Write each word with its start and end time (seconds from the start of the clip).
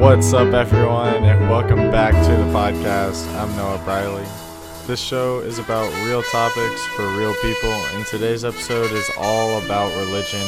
What's 0.00 0.32
up, 0.32 0.54
everyone, 0.54 1.24
and 1.24 1.50
welcome 1.50 1.90
back 1.90 2.14
to 2.14 2.30
the 2.30 2.50
podcast. 2.50 3.28
I'm 3.34 3.54
Noah 3.54 3.82
Briley. 3.84 4.24
This 4.86 4.98
show 4.98 5.40
is 5.40 5.58
about 5.58 5.92
real 6.06 6.22
topics 6.22 6.86
for 6.96 7.06
real 7.18 7.34
people, 7.42 7.70
and 7.70 8.06
today's 8.06 8.42
episode 8.42 8.90
is 8.92 9.10
all 9.18 9.62
about 9.62 9.94
religion. 9.98 10.40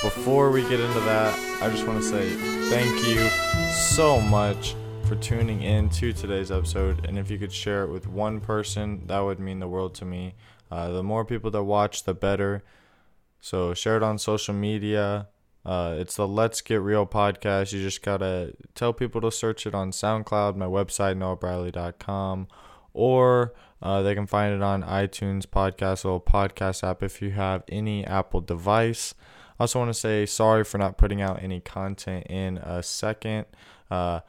Before 0.00 0.50
we 0.50 0.62
get 0.62 0.80
into 0.80 1.00
that, 1.00 1.38
I 1.62 1.68
just 1.68 1.86
want 1.86 2.02
to 2.02 2.08
say 2.08 2.30
thank 2.70 3.06
you 3.06 3.28
so 3.74 4.22
much 4.22 4.74
for 5.06 5.16
tuning 5.16 5.60
in 5.60 5.90
to 5.90 6.14
today's 6.14 6.50
episode. 6.50 7.04
And 7.04 7.18
if 7.18 7.30
you 7.30 7.36
could 7.36 7.52
share 7.52 7.84
it 7.84 7.90
with 7.90 8.08
one 8.08 8.40
person, 8.40 9.06
that 9.08 9.20
would 9.20 9.38
mean 9.38 9.58
the 9.58 9.68
world 9.68 9.94
to 9.96 10.06
me. 10.06 10.34
Uh, 10.70 10.88
the 10.88 11.02
more 11.02 11.26
people 11.26 11.50
that 11.50 11.62
watch, 11.62 12.04
the 12.04 12.14
better. 12.14 12.64
So 13.42 13.74
share 13.74 13.98
it 13.98 14.02
on 14.02 14.16
social 14.16 14.54
media. 14.54 15.28
Uh, 15.64 15.96
it's 15.98 16.16
the 16.16 16.28
Let's 16.28 16.60
Get 16.60 16.82
Real 16.82 17.06
podcast. 17.06 17.72
You 17.72 17.80
just 17.80 18.02
gotta 18.02 18.54
tell 18.74 18.92
people 18.92 19.20
to 19.22 19.30
search 19.30 19.66
it 19.66 19.74
on 19.74 19.92
SoundCloud, 19.92 20.56
my 20.56 20.66
website, 20.66 21.16
noahbriley.com, 21.16 22.48
or 22.92 23.54
uh, 23.80 24.02
they 24.02 24.14
can 24.14 24.26
find 24.26 24.54
it 24.54 24.62
on 24.62 24.82
iTunes 24.82 25.46
podcast, 25.46 26.04
little 26.04 26.20
podcast 26.20 26.86
app 26.86 27.02
if 27.02 27.22
you 27.22 27.30
have 27.30 27.62
any 27.68 28.04
Apple 28.06 28.42
device. 28.42 29.14
I 29.58 29.64
also 29.64 29.78
want 29.78 29.88
to 29.88 29.98
say 29.98 30.26
sorry 30.26 30.64
for 30.64 30.78
not 30.78 30.98
putting 30.98 31.22
out 31.22 31.42
any 31.42 31.60
content 31.60 32.26
in 32.28 32.58
a 32.58 32.82
second. 32.82 33.46
Uh, 33.90 34.20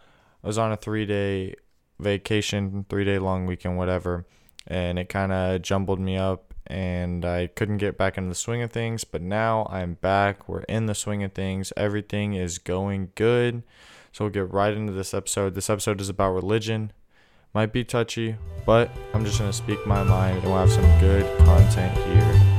I 0.43 0.47
was 0.47 0.57
on 0.57 0.71
a 0.71 0.77
three 0.77 1.05
day 1.05 1.55
vacation, 1.99 2.85
three 2.87 3.03
day 3.03 3.19
long 3.19 3.45
weekend, 3.45 3.77
whatever, 3.77 4.25
and 4.67 4.97
it 4.97 5.09
kind 5.09 5.33
of 5.33 5.61
jumbled 5.61 5.99
me 5.99 6.15
up 6.15 6.44
and 6.67 7.23
I 7.25 7.47
couldn't 7.47 7.77
get 7.77 7.97
back 7.97 8.17
into 8.17 8.29
the 8.29 8.35
swing 8.35 8.61
of 8.61 8.71
things. 8.71 9.03
But 9.03 9.21
now 9.21 9.67
I'm 9.69 9.95
back. 9.95 10.49
We're 10.49 10.61
in 10.61 10.85
the 10.85 10.95
swing 10.95 11.23
of 11.23 11.33
things. 11.33 11.71
Everything 11.77 12.33
is 12.33 12.57
going 12.57 13.11
good. 13.15 13.63
So 14.11 14.25
we'll 14.25 14.31
get 14.31 14.51
right 14.51 14.73
into 14.73 14.93
this 14.93 15.13
episode. 15.13 15.55
This 15.55 15.69
episode 15.69 15.99
is 16.01 16.09
about 16.09 16.31
religion. 16.31 16.91
Might 17.53 17.71
be 17.71 17.83
touchy, 17.83 18.35
but 18.65 18.89
I'm 19.13 19.23
just 19.23 19.39
going 19.39 19.49
to 19.49 19.57
speak 19.57 19.85
my 19.87 20.03
mind 20.03 20.37
and 20.39 20.45
we'll 20.47 20.57
have 20.57 20.71
some 20.71 20.99
good 20.99 21.25
content 21.39 21.97
here. 21.97 22.55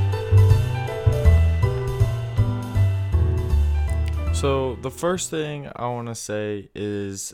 So, 4.33 4.75
the 4.75 4.91
first 4.91 5.31
thing 5.31 5.67
I 5.75 5.87
want 5.87 6.09
to 6.09 6.15
say 6.15 6.69
is 6.75 7.33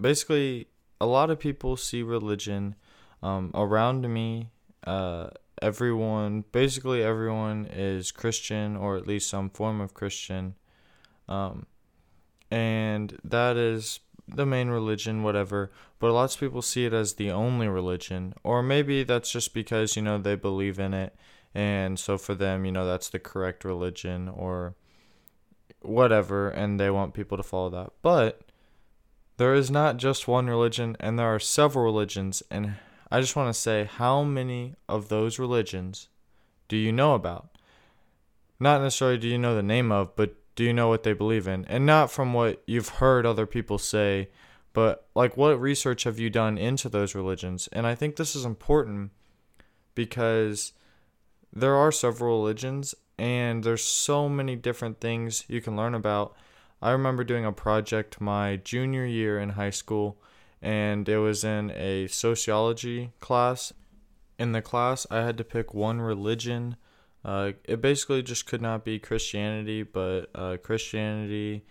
basically 0.00 0.68
a 1.00 1.06
lot 1.06 1.28
of 1.28 1.38
people 1.38 1.76
see 1.76 2.02
religion 2.02 2.76
um, 3.22 3.50
around 3.54 4.08
me. 4.08 4.48
Uh, 4.86 5.28
everyone, 5.62 6.44
basically 6.52 7.02
everyone, 7.02 7.66
is 7.66 8.10
Christian 8.10 8.76
or 8.76 8.96
at 8.96 9.06
least 9.06 9.28
some 9.28 9.50
form 9.50 9.80
of 9.80 9.94
Christian. 9.94 10.54
Um, 11.28 11.66
and 12.50 13.18
that 13.22 13.56
is 13.56 14.00
the 14.26 14.46
main 14.46 14.68
religion, 14.68 15.22
whatever. 15.22 15.70
But 15.98 16.12
lots 16.12 16.34
of 16.34 16.40
people 16.40 16.62
see 16.62 16.84
it 16.84 16.92
as 16.92 17.14
the 17.14 17.30
only 17.30 17.68
religion. 17.68 18.34
Or 18.42 18.62
maybe 18.62 19.02
that's 19.04 19.30
just 19.30 19.54
because, 19.54 19.96
you 19.96 20.02
know, 20.02 20.18
they 20.18 20.34
believe 20.34 20.78
in 20.78 20.94
it. 20.94 21.14
And 21.54 21.98
so 21.98 22.18
for 22.18 22.34
them, 22.34 22.64
you 22.64 22.72
know, 22.72 22.86
that's 22.86 23.08
the 23.08 23.18
correct 23.18 23.64
religion 23.64 24.28
or 24.28 24.74
whatever. 25.80 26.48
And 26.50 26.78
they 26.78 26.90
want 26.90 27.14
people 27.14 27.36
to 27.36 27.42
follow 27.42 27.70
that. 27.70 27.92
But 28.02 28.42
there 29.38 29.54
is 29.54 29.70
not 29.70 29.96
just 29.96 30.28
one 30.28 30.46
religion, 30.46 30.96
and 30.98 31.18
there 31.18 31.32
are 31.32 31.38
several 31.38 31.84
religions. 31.84 32.42
And 32.50 32.74
I 33.10 33.20
just 33.20 33.36
want 33.36 33.52
to 33.52 33.58
say 33.58 33.84
how 33.84 34.22
many 34.22 34.74
of 34.88 35.08
those 35.08 35.38
religions 35.38 36.08
do 36.68 36.76
you 36.76 36.92
know 36.92 37.14
about? 37.14 37.48
Not 38.60 38.82
necessarily 38.82 39.18
do 39.18 39.28
you 39.28 39.38
know 39.38 39.54
the 39.54 39.62
name 39.62 39.90
of, 39.90 40.14
but 40.14 40.34
do 40.56 40.64
you 40.64 40.72
know 40.72 40.88
what 40.88 41.04
they 41.04 41.12
believe 41.12 41.46
in? 41.46 41.64
And 41.66 41.86
not 41.86 42.10
from 42.10 42.34
what 42.34 42.62
you've 42.66 42.88
heard 42.88 43.24
other 43.24 43.46
people 43.46 43.78
say, 43.78 44.28
but 44.72 45.06
like 45.14 45.36
what 45.36 45.60
research 45.60 46.04
have 46.04 46.18
you 46.18 46.30
done 46.30 46.58
into 46.58 46.88
those 46.88 47.14
religions? 47.14 47.68
And 47.72 47.86
I 47.86 47.94
think 47.94 48.16
this 48.16 48.36
is 48.36 48.44
important 48.44 49.12
because 49.94 50.72
there 51.52 51.76
are 51.76 51.92
several 51.92 52.40
religions 52.40 52.94
and 53.18 53.64
there's 53.64 53.82
so 53.82 54.28
many 54.28 54.54
different 54.54 55.00
things 55.00 55.44
you 55.48 55.60
can 55.60 55.76
learn 55.76 55.94
about. 55.94 56.36
I 56.82 56.90
remember 56.90 57.24
doing 57.24 57.44
a 57.44 57.52
project 57.52 58.20
my 58.20 58.56
junior 58.56 59.04
year 59.04 59.40
in 59.40 59.50
high 59.50 59.70
school 59.70 60.20
and 60.60 61.08
it 61.08 61.18
was 61.18 61.44
in 61.44 61.70
a 61.70 62.06
sociology 62.08 63.12
class. 63.20 63.72
In 64.38 64.52
the 64.52 64.62
class, 64.62 65.06
I 65.10 65.18
had 65.18 65.36
to 65.38 65.44
pick 65.44 65.74
one 65.74 66.00
religion. 66.00 66.76
Uh, 67.24 67.52
it 67.64 67.80
basically 67.80 68.22
just 68.22 68.46
could 68.46 68.62
not 68.62 68.84
be 68.84 68.98
Christianity, 68.98 69.82
but 69.82 70.30
uh, 70.34 70.56
Christianity, 70.62 71.64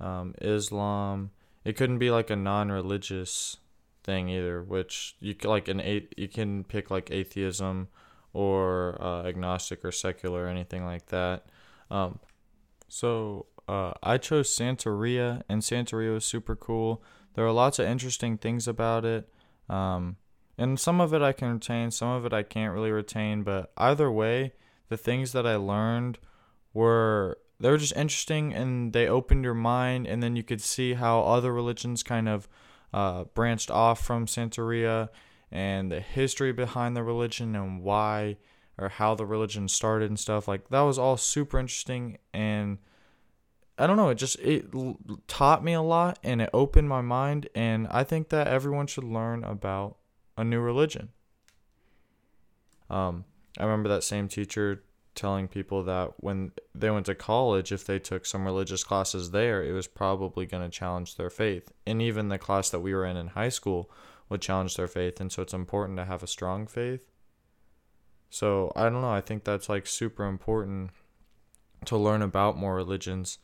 um, 0.00 0.34
Islam. 0.40 1.30
It 1.64 1.76
couldn't 1.76 1.98
be 1.98 2.10
like 2.10 2.30
a 2.30 2.36
non-religious 2.36 3.58
thing 4.02 4.28
either, 4.28 4.62
which 4.62 5.16
you 5.20 5.34
like 5.44 5.68
an 5.68 5.80
you 6.16 6.28
can 6.28 6.64
pick 6.64 6.90
like 6.90 7.10
atheism 7.10 7.88
or 8.32 9.00
uh, 9.00 9.22
agnostic 9.22 9.84
or 9.84 9.92
secular 9.92 10.44
or 10.44 10.48
anything 10.48 10.84
like 10.84 11.06
that. 11.06 11.46
Um, 11.90 12.18
so 12.88 13.46
uh, 13.66 13.92
I 14.02 14.18
chose 14.18 14.54
Santeria, 14.54 15.42
and 15.48 15.62
Santeria 15.62 16.12
was 16.12 16.24
super 16.24 16.56
cool. 16.56 17.02
There 17.34 17.46
are 17.46 17.52
lots 17.52 17.78
of 17.78 17.86
interesting 17.86 18.38
things 18.38 18.66
about 18.66 19.04
it. 19.04 19.28
Um, 19.68 20.16
and 20.56 20.78
some 20.78 21.00
of 21.00 21.12
it 21.12 21.22
I 21.22 21.32
can 21.32 21.54
retain, 21.54 21.90
some 21.90 22.08
of 22.08 22.24
it 22.24 22.32
I 22.32 22.42
can't 22.42 22.74
really 22.74 22.92
retain. 22.92 23.42
But 23.42 23.72
either 23.76 24.10
way, 24.10 24.52
the 24.88 24.96
things 24.96 25.32
that 25.32 25.46
I 25.46 25.56
learned 25.56 26.18
were 26.72 27.38
they 27.60 27.70
were 27.70 27.78
just 27.78 27.96
interesting 27.96 28.52
and 28.52 28.92
they 28.92 29.06
opened 29.08 29.44
your 29.44 29.54
mind. 29.54 30.06
And 30.06 30.22
then 30.22 30.36
you 30.36 30.42
could 30.42 30.60
see 30.60 30.94
how 30.94 31.22
other 31.22 31.52
religions 31.52 32.02
kind 32.02 32.28
of 32.28 32.48
uh, 32.92 33.24
branched 33.34 33.70
off 33.70 34.04
from 34.04 34.26
Santeria 34.26 35.08
and 35.50 35.90
the 35.90 36.00
history 36.00 36.52
behind 36.52 36.96
the 36.96 37.02
religion 37.02 37.54
and 37.56 37.82
why 37.82 38.36
or 38.76 38.88
how 38.88 39.14
the 39.14 39.26
religion 39.26 39.68
started 39.68 40.10
and 40.10 40.18
stuff. 40.18 40.48
Like 40.48 40.68
that 40.68 40.80
was 40.82 40.98
all 40.98 41.16
super 41.16 41.58
interesting 41.58 42.18
and 42.32 42.78
I 43.76 43.86
don't 43.86 43.96
know, 43.96 44.10
it 44.10 44.16
just 44.16 44.38
it 44.38 44.66
taught 45.26 45.64
me 45.64 45.72
a 45.72 45.82
lot 45.82 46.18
and 46.22 46.40
it 46.40 46.50
opened 46.52 46.88
my 46.88 47.00
mind 47.00 47.48
and 47.54 47.88
I 47.90 48.04
think 48.04 48.28
that 48.28 48.46
everyone 48.46 48.86
should 48.86 49.04
learn 49.04 49.42
about 49.42 49.96
a 50.36 50.44
new 50.44 50.60
religion. 50.60 51.10
Um 52.88 53.24
I 53.58 53.64
remember 53.64 53.88
that 53.88 54.04
same 54.04 54.28
teacher 54.28 54.84
telling 55.14 55.46
people 55.46 55.84
that 55.84 56.12
when 56.18 56.52
they 56.74 56.90
went 56.90 57.06
to 57.06 57.14
college 57.14 57.72
if 57.72 57.84
they 57.84 57.98
took 57.98 58.26
some 58.26 58.44
religious 58.44 58.84
classes 58.84 59.30
there, 59.30 59.62
it 59.62 59.72
was 59.72 59.86
probably 59.86 60.44
going 60.44 60.62
to 60.62 60.68
challenge 60.68 61.16
their 61.16 61.30
faith. 61.30 61.70
And 61.86 62.02
even 62.02 62.28
the 62.28 62.38
class 62.38 62.70
that 62.70 62.80
we 62.80 62.92
were 62.92 63.06
in 63.06 63.16
in 63.16 63.28
high 63.28 63.48
school 63.48 63.90
would 64.28 64.42
challenge 64.42 64.76
their 64.76 64.88
faith 64.88 65.20
and 65.20 65.32
so 65.32 65.42
it's 65.42 65.54
important 65.54 65.98
to 65.98 66.04
have 66.04 66.22
a 66.22 66.28
strong 66.28 66.66
faith. 66.66 67.00
So, 68.30 68.72
I 68.74 68.84
don't 68.84 69.02
know, 69.02 69.12
I 69.12 69.20
think 69.20 69.44
that's 69.44 69.68
like 69.68 69.86
super 69.86 70.24
important 70.24 70.90
to 71.84 71.96
learn 71.96 72.22
about 72.22 72.56
more 72.56 72.74
religions 72.74 73.38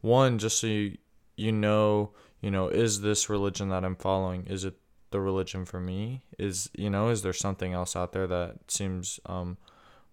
one 0.00 0.38
just 0.38 0.60
so 0.60 0.66
you, 0.66 0.96
you 1.36 1.52
know 1.52 2.10
you 2.40 2.50
know 2.50 2.68
is 2.68 3.00
this 3.00 3.28
religion 3.28 3.68
that 3.68 3.84
i'm 3.84 3.96
following 3.96 4.46
is 4.46 4.64
it 4.64 4.74
the 5.10 5.20
religion 5.20 5.64
for 5.64 5.80
me? 5.80 6.22
Is 6.38 6.68
you 6.74 6.90
know 6.90 7.08
is 7.08 7.22
there 7.22 7.32
something 7.32 7.72
else 7.72 7.96
out 7.96 8.12
there 8.12 8.26
that 8.26 8.70
seems 8.70 9.20
um 9.26 9.56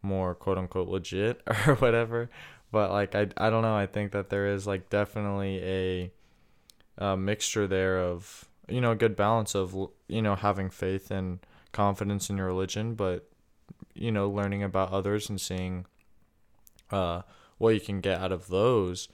more 0.02 0.36
quote 0.36 0.58
unquote 0.58 0.88
legit 0.88 1.42
or 1.68 1.76
whatever? 1.76 2.30
But 2.72 2.92
like 2.92 3.16
i, 3.16 3.28
I 3.38 3.50
don't 3.50 3.64
know. 3.64 3.76
I 3.76 3.86
think 3.86 4.12
that 4.12 4.30
there 4.30 4.48
is 4.48 4.68
like 4.68 4.90
definitely 4.90 5.62
a, 5.64 6.12
a 6.98 7.18
mixture 7.18 7.68
there 7.68 8.00
of 8.00 8.46
you 8.70 8.82
know 8.82 8.92
a 8.92 8.96
good 8.96 9.16
balance 9.16 9.56
of 9.56 9.76
you 10.08 10.22
know 10.22 10.36
having 10.36 10.70
faith 10.70 11.12
and 11.12 11.40
confidence 11.72 12.30
in 12.30 12.38
your 12.38 12.46
religion 12.46 12.94
but 12.94 13.28
you 13.96 14.12
know 14.12 14.30
learning 14.30 14.62
about 14.62 14.92
others 14.92 15.28
and 15.28 15.42
seeing 15.42 15.86
uh 16.92 17.24
what 17.57 17.74
you 17.74 17.81
can 17.81 18.00
get 18.00 18.22
out 18.22 18.31
of 18.31 18.48
those 18.48 19.10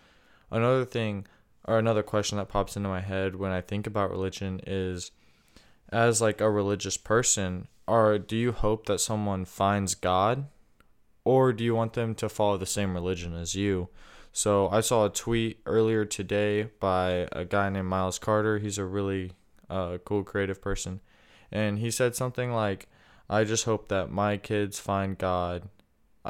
Another 0.51 0.86
thing 0.86 1.25
or 1.66 1.78
another 1.78 2.04
question 2.04 2.38
that 2.38 2.50
pops 2.50 2.75
into 2.75 2.90
my 2.90 3.01
head 3.01 3.36
when 3.36 3.51
I 3.51 3.62
think 3.62 3.86
about 3.86 4.10
religion 4.10 4.60
is 4.66 5.12
as 5.92 6.22
like 6.22 6.42
a 6.42 6.50
religious 6.50 6.98
person, 6.98 7.68
or 7.88 8.18
do 8.18 8.36
you 8.36 8.51
hope 8.51 8.86
that 8.86 9.00
someone 9.00 9.46
finds 9.46 9.96
God 9.96 10.46
or 11.24 11.54
do 11.54 11.63
you 11.63 11.75
want 11.75 11.94
them 11.94 12.16
to 12.16 12.30
follow 12.30 12.57
the 12.57 12.66
same 12.66 12.94
religion 12.94 13.36
as 13.36 13.56
you? 13.56 13.90
So 14.31 14.69
I 14.69 14.81
saw 14.81 15.06
a 15.06 15.10
tweet 15.10 15.60
earlier 15.66 16.06
today 16.06 16.69
by 16.80 17.28
a 17.31 17.45
guy 17.45 17.69
named 17.69 17.88
Miles 17.88 18.19
Carter. 18.19 18.60
He's 18.60 18.78
a 18.78 18.86
really 18.86 19.34
uh, 19.69 19.98
cool 20.06 20.24
creative 20.24 20.62
person. 20.62 21.02
And 21.52 21.80
he 21.80 21.92
said 21.92 22.16
something 22.16 22.52
like, 22.52 22.88
I 23.30 23.44
just 23.44 23.66
hope 23.66 23.90
that 23.90 24.12
my 24.12 24.38
kids 24.38 24.80
find 24.80 25.18
God 25.18 25.69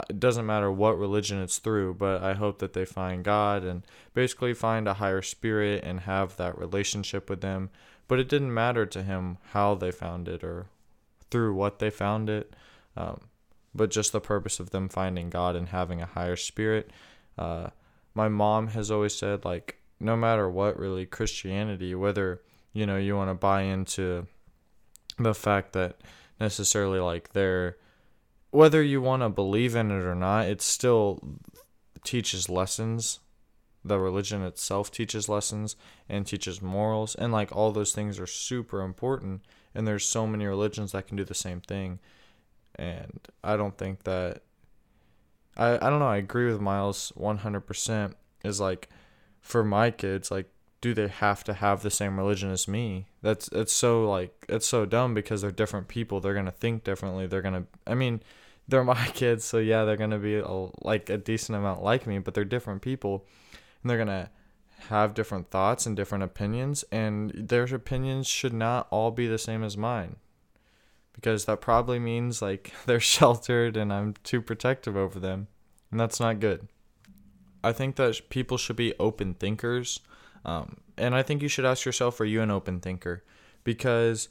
it 0.10 0.20
doesn't 0.20 0.46
matter 0.46 0.72
what 0.72 1.00
religion 1.00 1.42
it's 1.42 1.58
through, 1.58 1.96
but 1.96 2.22
I 2.22 2.34
hope 2.34 2.60
that 2.60 2.74
they 2.74 2.86
find 2.86 3.24
God 3.24 3.64
and 3.64 3.84
basically 4.14 4.54
find 4.54 4.88
a 4.88 4.96
higher 4.96 5.22
spirit 5.22 5.84
and 5.84 6.02
have 6.02 6.38
that 6.38 6.58
relationship 6.58 7.30
with 7.30 7.42
them. 7.42 7.70
But 8.08 8.20
it 8.20 8.30
didn't 8.30 8.54
matter 8.54 8.86
to 8.86 9.04
him 9.04 9.38
how 9.52 9.76
they 9.76 9.92
found 9.92 10.28
it 10.28 10.44
or 10.44 10.68
through 11.32 11.54
what 11.54 11.80
they 11.80 11.90
found 11.90 12.30
it, 12.30 12.54
um, 12.98 13.22
but 13.74 13.92
just 13.92 14.12
the 14.12 14.22
purpose 14.22 14.60
of 14.60 14.72
them 14.72 14.90
finding 14.90 15.30
God 15.30 15.56
and 15.56 15.70
having 15.70 16.02
a 16.02 16.08
higher 16.08 16.36
spirit. 16.36 16.92
Uh, 17.38 17.70
my 18.14 18.28
mom 18.28 18.70
has 18.70 18.90
always 18.90 19.16
said, 19.16 19.46
like, 19.46 19.78
no 20.00 20.16
matter 20.16 20.50
what 20.50 20.80
really 20.80 21.06
Christianity, 21.06 21.94
whether 21.94 22.42
you 22.74 22.86
know 22.86 22.98
you 22.98 23.16
want 23.16 23.30
to 23.30 23.36
buy 23.36 23.64
into 23.64 24.28
the 25.18 25.34
fact 25.34 25.74
that 25.74 25.98
necessarily 26.40 27.00
like 27.00 27.34
they're 27.34 27.78
whether 28.52 28.82
you 28.82 29.02
want 29.02 29.22
to 29.22 29.30
believe 29.30 29.76
in 29.76 29.92
it 29.92 30.04
or 30.04 30.16
not, 30.16 30.48
it 30.48 30.62
still 30.62 31.20
teaches 32.04 32.50
lessons. 32.50 33.20
The 33.84 34.00
religion 34.00 34.44
itself 34.44 34.92
teaches 34.92 35.30
lessons 35.30 35.76
and 36.10 36.26
teaches 36.26 36.62
morals, 36.62 37.16
and 37.16 37.32
like 37.32 37.56
all 37.56 37.72
those 37.72 37.94
things 37.94 38.20
are 38.20 38.28
super 38.28 38.82
important. 38.82 39.42
And 39.74 39.88
there's 39.88 40.06
so 40.06 40.26
many 40.26 40.46
religions 40.46 40.92
that 40.92 41.08
can 41.08 41.16
do 41.16 41.24
the 41.24 41.34
same 41.34 41.62
thing. 41.62 42.00
And 42.76 43.20
I 43.44 43.56
don't 43.56 43.78
think 43.78 44.04
that. 44.04 44.42
I, 45.56 45.76
I 45.76 45.90
don't 45.90 46.00
know. 46.00 46.08
I 46.08 46.18
agree 46.18 46.52
with 46.52 46.62
Miles 46.62 47.14
100%. 47.18 48.14
Is 48.44 48.60
like, 48.60 48.90
for 49.42 49.64
my 49.64 49.92
kids, 49.92 50.32
like, 50.32 50.50
do 50.82 50.94
they 50.94 51.08
have 51.08 51.44
to 51.44 51.54
have 51.54 51.82
the 51.82 51.92
same 51.92 52.18
religion 52.18 52.52
as 52.52 52.68
me? 52.68 53.08
That's 53.22 53.50
it's 53.50 53.74
so 53.74 54.10
like 54.10 54.46
it's 54.48 54.68
so 54.68 54.86
dumb 54.86 55.14
because 55.14 55.42
they're 55.42 55.52
different 55.52 55.88
people. 55.88 56.20
They're 56.20 56.34
gonna 56.34 56.52
think 56.52 56.84
differently. 56.84 57.28
They're 57.28 57.42
gonna. 57.42 57.66
I 57.86 57.96
mean, 57.96 58.22
they're 58.68 58.84
my 58.84 59.08
kids, 59.08 59.44
so 59.44 59.58
yeah, 59.58 59.84
they're 59.84 59.98
gonna 59.98 60.20
be 60.20 60.36
a, 60.36 60.68
like 60.82 61.10
a 61.10 61.18
decent 61.18 61.58
amount 61.58 61.84
like 61.84 62.08
me, 62.08 62.20
but 62.20 62.34
they're 62.34 62.46
different 62.46 62.82
people, 62.82 63.26
and 63.82 63.90
they're 63.90 63.98
gonna 63.98 64.30
have 64.88 65.14
different 65.14 65.50
thoughts 65.50 65.86
and 65.86 65.96
different 65.96 66.24
opinions, 66.24 66.86
and 66.92 67.32
their 67.32 67.64
opinions 67.64 68.28
should 68.28 68.54
not 68.54 68.88
all 68.92 69.12
be 69.12 69.28
the 69.28 69.38
same 69.38 69.64
as 69.64 69.76
mine, 69.76 70.16
because 71.14 71.46
that 71.46 71.62
probably 71.62 72.00
means 72.00 72.42
like 72.42 72.72
they're 72.86 73.00
sheltered 73.00 73.76
and 73.76 73.92
I'm 73.92 74.14
too 74.24 74.42
protective 74.42 74.96
over 74.96 75.20
them, 75.20 75.48
and 75.92 76.00
that's 76.00 76.20
not 76.20 76.40
good. 76.40 76.68
I 77.62 77.74
think 77.74 77.98
that 77.98 78.30
people 78.30 78.58
should 78.58 78.78
be 78.78 78.94
open 79.00 79.34
thinkers, 79.34 80.00
um, 80.46 80.78
and 80.98 81.16
I 81.16 81.24
think 81.24 81.42
you 81.42 81.48
should 81.48 81.66
ask 81.66 81.86
yourself, 81.86 82.20
are 82.20 82.26
you 82.26 82.42
an 82.42 82.52
open 82.52 82.80
thinker? 82.80 83.24
Because 83.64 84.30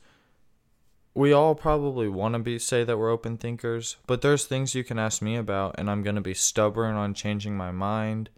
we 1.15 1.33
all 1.33 1.55
probably 1.55 2.09
want 2.09 2.35
to 2.35 2.39
be 2.39 2.59
say 2.59 2.85
that 2.85 2.99
we're 2.99 3.11
open 3.11 3.37
thinkers, 3.37 3.97
but 4.07 4.23
there's 4.23 4.45
things 4.45 4.75
you 4.75 4.85
can 4.85 4.99
ask 4.99 5.21
me 5.21 5.37
about 5.37 5.75
and 5.79 5.91
I'm 5.91 6.03
going 6.03 6.15
to 6.15 6.21
be 6.21 6.35
stubborn 6.35 6.95
on 6.95 7.15
changing 7.15 7.57
my 7.57 7.73
mind. 7.73 8.31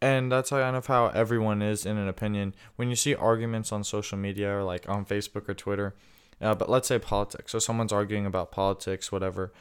And 0.00 0.30
that's 0.30 0.50
kind 0.50 0.76
of 0.76 0.86
how 0.86 1.06
everyone 1.08 1.62
is 1.62 1.86
in 1.86 1.96
an 1.96 2.08
opinion. 2.08 2.54
When 2.76 2.90
you 2.90 2.96
see 2.96 3.14
arguments 3.14 3.72
on 3.72 3.84
social 3.84 4.18
media 4.18 4.56
or 4.56 4.62
like 4.62 4.88
on 4.88 5.06
Facebook 5.06 5.48
or 5.48 5.54
Twitter, 5.54 5.94
uh, 6.40 6.54
but 6.54 6.68
let's 6.68 6.88
say 6.88 6.98
politics. 6.98 7.52
So 7.52 7.58
someone's 7.58 7.92
arguing 7.92 8.26
about 8.26 8.50
politics, 8.50 9.10
whatever. 9.10 9.52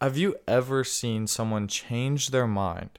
Have 0.00 0.16
you 0.16 0.36
ever 0.46 0.84
seen 0.84 1.26
someone 1.26 1.66
change 1.66 2.28
their 2.28 2.46
mind 2.46 2.98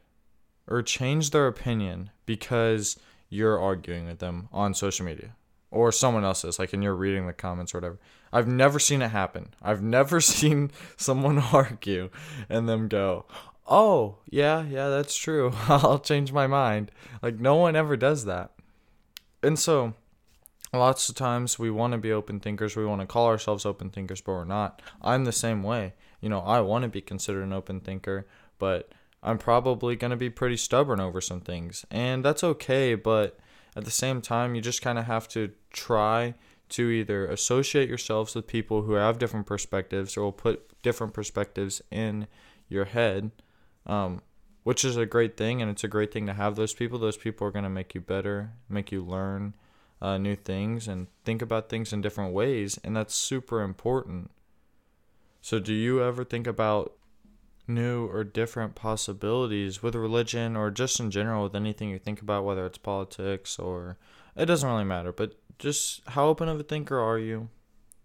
or 0.68 0.82
change 0.82 1.30
their 1.30 1.48
opinion 1.48 2.10
because 2.26 2.98
you're 3.30 3.60
arguing 3.60 4.08
with 4.08 4.20
them 4.20 4.50
on 4.52 4.74
social 4.74 5.06
media? 5.06 5.36
or 5.72 5.92
someone 5.92 6.24
else's, 6.24 6.60
like 6.60 6.74
and 6.74 6.84
you're 6.84 6.96
reading 6.96 7.28
the 7.28 7.34
comments 7.34 7.74
or 7.74 7.78
whatever. 7.78 8.00
I've 8.32 8.48
never 8.48 8.80
seen 8.80 9.02
it 9.02 9.10
happen. 9.10 9.54
I've 9.62 9.82
never 9.82 10.22
seen 10.22 10.72
someone 10.96 11.38
argue 11.54 12.10
and 12.50 12.68
them 12.68 12.88
go, 12.88 13.26
"Oh, 13.68 14.18
yeah, 14.30 14.64
yeah, 14.64 14.90
that's 14.90 15.16
true. 15.16 15.52
I'll 15.68 16.00
change 16.00 16.32
my 16.32 16.48
mind." 16.48 16.92
Like 17.22 17.40
no 17.40 17.56
one 17.56 17.76
ever 17.76 17.98
does 17.98 18.26
that. 18.26 18.52
And 19.44 19.60
so 19.60 19.94
lots 20.74 21.10
of 21.10 21.16
times 21.16 21.60
we 21.60 21.70
want 21.70 21.94
to 21.94 21.98
be 21.98 22.12
open 22.12 22.40
thinkers, 22.40 22.76
we 22.76 22.86
want 22.86 23.02
to 23.02 23.08
call 23.08 23.28
ourselves 23.28 23.66
open 23.66 23.90
thinkers, 23.90 24.22
but 24.22 24.34
we're 24.34 24.46
not. 24.46 24.82
I'm 25.02 25.26
the 25.26 25.32
same 25.32 25.64
way. 25.64 25.94
You 26.22 26.30
know, 26.30 26.40
I 26.40 26.62
want 26.62 26.84
to 26.84 26.90
be 26.90 27.02
considered 27.02 27.44
an 27.44 27.54
open 27.54 27.82
thinker, 27.82 28.26
but 28.58 28.92
I'm 29.24 29.38
probably 29.38 29.96
going 29.96 30.12
to 30.12 30.18
be 30.18 30.30
pretty 30.30 30.58
stubborn 30.58 31.00
over 31.00 31.22
some 31.22 31.42
things. 31.42 31.86
And 31.90 32.24
that's 32.24 32.44
okay, 32.44 32.96
but 32.96 33.38
at 33.76 33.86
the 33.86 33.92
same 33.92 34.22
time, 34.22 34.56
you 34.56 34.62
just 34.62 34.82
kind 34.82 34.98
of 34.98 35.06
have 35.06 35.28
to 35.30 35.52
try 35.72 36.36
to 36.70 36.90
either 36.90 37.26
associate 37.26 37.88
yourselves 37.88 38.36
with 38.36 38.48
people 38.48 38.84
who 38.84 38.94
have 38.94 39.20
different 39.20 39.46
perspectives 39.46 40.18
or 40.18 40.24
will 40.24 40.32
put 40.32 40.82
different 40.82 41.14
perspectives 41.14 41.82
in 41.92 42.28
your 42.70 42.86
head, 42.86 43.32
um, 43.86 44.22
which 44.64 44.84
is 44.84 44.98
a 44.98 45.06
great 45.06 45.38
thing. 45.38 45.62
And 45.62 45.72
it's 45.72 45.84
a 45.84 45.88
great 45.88 46.12
thing 46.12 46.26
to 46.28 46.34
have 46.34 46.56
those 46.56 46.74
people. 46.74 47.00
Those 47.00 47.18
people 47.18 47.48
are 47.48 47.52
going 47.52 47.64
to 47.64 47.70
make 47.70 47.96
you 47.96 48.02
better, 48.02 48.52
make 48.70 48.92
you 48.92 49.04
learn 49.04 49.54
uh, 50.02 50.18
new 50.18 50.36
things, 50.36 50.88
and 50.88 51.08
think 51.24 51.42
about 51.42 51.70
things 51.70 51.94
in 51.94 52.02
different 52.02 52.34
ways. 52.34 52.80
And 52.84 52.96
that's 52.96 53.16
super 53.16 53.62
important. 53.62 54.32
So, 55.42 55.60
do 55.60 55.74
you 55.74 56.04
ever 56.04 56.24
think 56.24 56.48
about 56.48 56.94
new 57.68 58.08
or 58.08 58.24
different 58.24 58.76
possibilities 58.76 59.84
with 59.84 59.96
religion 59.96 60.56
or 60.56 60.72
just 60.72 61.00
in 61.00 61.12
general 61.12 61.44
with 61.44 61.56
anything 61.56 61.90
you 61.90 62.00
think 62.00 62.22
about, 62.22 62.46
whether 62.46 62.66
it's 62.66 62.78
politics 62.78 63.60
or 63.60 63.98
it 64.36 64.46
doesn't 64.46 64.70
really 64.70 64.84
matter, 64.84 65.12
but 65.12 65.36
just 65.60 66.02
how 66.10 66.28
open 66.28 66.48
of 66.48 66.60
a 66.60 66.64
thinker 66.64 67.00
are 67.00 67.20
you? 67.20 67.50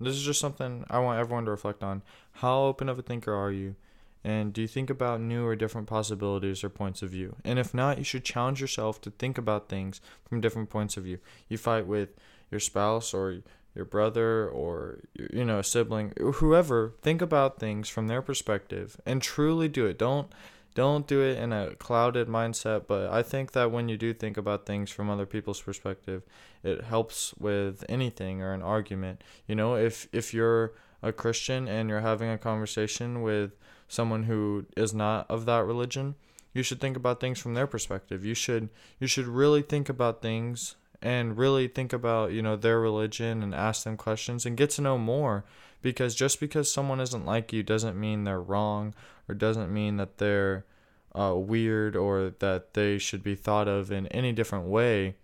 This 0.00 0.14
is 0.14 0.24
just 0.24 0.40
something 0.40 0.84
I 0.90 0.98
want 0.98 1.20
everyone 1.20 1.44
to 1.44 1.50
reflect 1.50 1.84
on. 1.84 2.02
How 2.32 2.62
open 2.64 2.88
of 2.88 2.98
a 2.98 3.02
thinker 3.02 3.32
are 3.32 3.52
you? 3.52 3.76
And 4.24 4.52
do 4.52 4.60
you 4.62 4.68
think 4.68 4.88
about 4.88 5.20
new 5.20 5.44
or 5.44 5.56
different 5.56 5.88
possibilities 5.88 6.62
or 6.62 6.68
points 6.68 7.02
of 7.02 7.10
view? 7.10 7.36
And 7.44 7.58
if 7.58 7.74
not, 7.74 7.98
you 7.98 8.04
should 8.04 8.24
challenge 8.24 8.60
yourself 8.60 9.00
to 9.02 9.10
think 9.10 9.36
about 9.36 9.68
things 9.68 10.00
from 10.28 10.40
different 10.40 10.70
points 10.70 10.96
of 10.96 11.04
view. 11.04 11.18
You 11.48 11.58
fight 11.58 11.86
with 11.86 12.10
your 12.50 12.60
spouse 12.60 13.12
or 13.12 13.42
your 13.74 13.84
brother 13.84 14.48
or 14.48 15.00
you 15.14 15.44
know 15.44 15.58
a 15.58 15.64
sibling 15.64 16.12
whoever 16.34 16.94
think 17.02 17.22
about 17.22 17.58
things 17.58 17.88
from 17.88 18.08
their 18.08 18.22
perspective 18.22 19.00
and 19.06 19.22
truly 19.22 19.68
do 19.68 19.86
it. 19.86 19.98
Don't 19.98 20.32
don't 20.74 21.06
do 21.06 21.20
it 21.22 21.38
in 21.38 21.52
a 21.52 21.74
clouded 21.74 22.28
mindset 22.28 22.86
but 22.86 23.10
i 23.10 23.22
think 23.22 23.52
that 23.52 23.70
when 23.70 23.90
you 23.90 23.98
do 23.98 24.14
think 24.14 24.38
about 24.38 24.64
things 24.64 24.90
from 24.90 25.10
other 25.10 25.26
people's 25.26 25.60
perspective 25.60 26.22
it 26.62 26.84
helps 26.84 27.34
with 27.38 27.84
anything 27.90 28.40
or 28.40 28.54
an 28.54 28.62
argument. 28.62 29.22
You 29.46 29.54
know 29.54 29.76
if 29.76 30.08
if 30.12 30.32
you're 30.32 30.72
a 31.02 31.12
christian 31.12 31.68
and 31.68 31.88
you're 31.88 32.00
having 32.00 32.30
a 32.30 32.38
conversation 32.38 33.22
with 33.22 33.52
someone 33.88 34.22
who 34.24 34.64
is 34.76 34.94
not 34.94 35.30
of 35.30 35.44
that 35.46 35.64
religion 35.64 36.14
you 36.54 36.62
should 36.62 36.80
think 36.80 36.96
about 36.96 37.20
things 37.20 37.38
from 37.38 37.54
their 37.54 37.66
perspective. 37.66 38.24
You 38.24 38.34
should 38.34 38.68
you 38.98 39.06
should 39.06 39.26
really 39.26 39.62
think 39.62 39.88
about 39.88 40.22
things 40.22 40.76
and 41.02 41.36
really 41.36 41.66
think 41.66 41.92
about 41.92 42.32
you 42.32 42.40
know 42.40 42.56
their 42.56 42.80
religion 42.80 43.42
and 43.42 43.54
ask 43.54 43.84
them 43.84 43.96
questions 43.96 44.46
and 44.46 44.56
get 44.56 44.70
to 44.70 44.82
know 44.82 44.96
more. 44.96 45.44
Because 45.82 46.14
just 46.14 46.38
because 46.38 46.72
someone 46.72 47.00
isn't 47.00 47.26
like 47.26 47.52
you 47.52 47.64
doesn't 47.64 47.98
mean 47.98 48.22
they're 48.22 48.40
wrong 48.40 48.94
or 49.28 49.34
doesn't 49.34 49.72
mean 49.72 49.96
that 49.96 50.18
they're 50.18 50.64
uh, 51.12 51.34
weird 51.36 51.96
or 51.96 52.32
that 52.38 52.74
they 52.74 52.98
should 52.98 53.22
be 53.24 53.34
thought 53.34 53.66
of 53.66 53.90
in 53.90 54.06
any 54.08 54.32
different 54.32 54.66
way. 54.66 55.16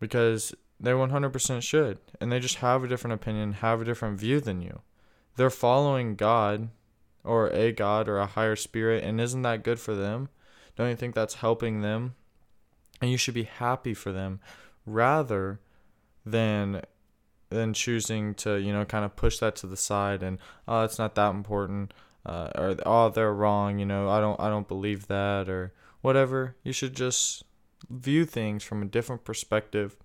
Because 0.00 0.52
they 0.80 0.90
100% 0.90 1.62
should 1.62 1.98
and 2.20 2.30
they 2.30 2.40
just 2.40 2.56
have 2.56 2.84
a 2.84 2.88
different 2.88 3.14
opinion 3.14 3.54
have 3.54 3.80
a 3.80 3.84
different 3.84 4.18
view 4.18 4.40
than 4.40 4.62
you. 4.62 4.80
They're 5.36 5.50
following 5.50 6.16
god 6.16 6.70
or 7.22 7.48
a 7.50 7.70
god 7.70 8.08
or 8.08 8.18
a 8.18 8.26
higher 8.26 8.56
spirit 8.56 9.04
and 9.04 9.20
isn't 9.20 9.42
that 9.42 9.62
good 9.62 9.78
for 9.78 9.94
them? 9.94 10.28
Don't 10.76 10.90
you 10.90 10.96
think 10.96 11.14
that's 11.14 11.34
helping 11.34 11.82
them? 11.82 12.14
And 13.00 13.10
you 13.10 13.16
should 13.16 13.34
be 13.34 13.44
happy 13.44 13.94
for 13.94 14.12
them 14.12 14.40
rather 14.92 15.60
than 16.24 16.82
than 17.50 17.72
choosing 17.72 18.34
to 18.34 18.56
you 18.56 18.72
know 18.72 18.84
kind 18.84 19.04
of 19.04 19.16
push 19.16 19.38
that 19.38 19.56
to 19.56 19.66
the 19.66 19.76
side 19.76 20.22
and 20.22 20.38
oh 20.66 20.82
it's 20.82 20.98
not 20.98 21.14
that 21.14 21.30
important 21.34 21.94
uh, 22.26 22.50
or 22.54 22.76
oh 22.84 23.08
they're 23.08 23.32
wrong 23.32 23.78
you 23.78 23.86
know 23.86 24.08
I 24.08 24.20
don't 24.20 24.38
I 24.40 24.48
don't 24.48 24.68
believe 24.68 25.06
that 25.06 25.48
or 25.48 25.72
whatever. 26.00 26.56
You 26.62 26.72
should 26.72 26.94
just 26.94 27.44
view 27.88 28.24
things 28.24 28.62
from 28.62 28.82
a 28.82 28.86
different 28.86 29.24
perspective 29.24 29.96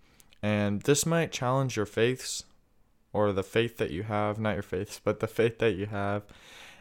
and 0.42 0.82
this 0.82 1.06
might 1.06 1.32
challenge 1.32 1.76
your 1.76 1.86
faiths 1.86 2.44
or 3.12 3.32
the 3.32 3.44
faith 3.44 3.78
that 3.78 3.92
you 3.92 4.04
have 4.04 4.40
not 4.40 4.54
your 4.54 4.64
faiths 4.64 5.02
but 5.04 5.20
the 5.20 5.28
faith 5.28 5.60
that 5.60 5.76
you 5.76 5.88
have. 5.88 6.24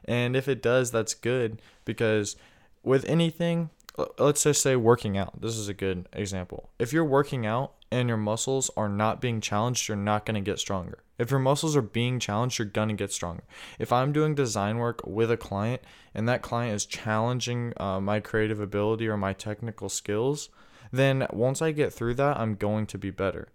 And 0.04 0.36
if 0.36 0.48
it 0.48 0.62
does 0.62 0.90
that's 0.90 1.14
good 1.14 1.60
because 1.84 2.36
with 2.82 3.04
anything 3.06 3.70
let's 4.18 4.42
just 4.44 4.62
say 4.62 4.74
working 4.76 5.18
out 5.18 5.40
this 5.40 5.56
is 5.56 5.68
a 5.68 5.74
good 5.74 6.08
example 6.12 6.70
if 6.78 6.92
you're 6.92 7.04
working 7.04 7.46
out 7.46 7.74
and 7.92 8.08
your 8.08 8.16
muscles 8.16 8.70
are 8.74 8.88
not 8.88 9.20
being 9.20 9.40
challenged, 9.40 9.86
you're 9.86 9.96
not 9.96 10.24
going 10.24 10.34
to 10.34 10.40
get 10.40 10.58
stronger. 10.58 11.00
If 11.18 11.30
your 11.30 11.38
muscles 11.38 11.76
are 11.76 11.82
being 11.82 12.18
challenged, 12.18 12.58
you're 12.58 12.66
going 12.66 12.88
to 12.88 12.94
get 12.94 13.12
stronger. 13.12 13.44
If 13.78 13.92
I'm 13.92 14.12
doing 14.12 14.34
design 14.34 14.78
work 14.78 15.06
with 15.06 15.30
a 15.30 15.36
client 15.36 15.82
and 16.14 16.26
that 16.26 16.40
client 16.40 16.74
is 16.74 16.86
challenging 16.86 17.74
uh, 17.76 18.00
my 18.00 18.18
creative 18.18 18.60
ability 18.60 19.08
or 19.08 19.18
my 19.18 19.34
technical 19.34 19.90
skills, 19.90 20.48
then 20.90 21.26
once 21.30 21.60
I 21.60 21.72
get 21.72 21.92
through 21.92 22.14
that, 22.14 22.38
I'm 22.38 22.54
going 22.54 22.86
to 22.86 22.98
be 22.98 23.10
better. 23.10 23.48